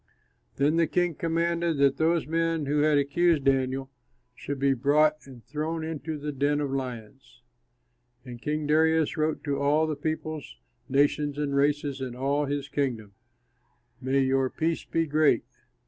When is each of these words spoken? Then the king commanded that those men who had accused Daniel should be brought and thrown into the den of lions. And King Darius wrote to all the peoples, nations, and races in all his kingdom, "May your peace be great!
Then 0.55 0.77
the 0.77 0.87
king 0.87 1.13
commanded 1.13 1.77
that 1.77 1.97
those 1.97 2.25
men 2.25 2.65
who 2.65 2.79
had 2.81 2.97
accused 2.97 3.43
Daniel 3.43 3.91
should 4.33 4.57
be 4.57 4.73
brought 4.73 5.27
and 5.27 5.45
thrown 5.45 5.83
into 5.83 6.17
the 6.17 6.31
den 6.31 6.59
of 6.59 6.71
lions. 6.71 7.43
And 8.25 8.41
King 8.41 8.65
Darius 8.65 9.15
wrote 9.15 9.43
to 9.43 9.59
all 9.59 9.85
the 9.85 9.95
peoples, 9.95 10.57
nations, 10.89 11.37
and 11.37 11.55
races 11.55 12.01
in 12.01 12.15
all 12.15 12.45
his 12.45 12.67
kingdom, 12.67 13.13
"May 14.01 14.21
your 14.21 14.49
peace 14.49 14.83
be 14.85 15.05
great! 15.05 15.43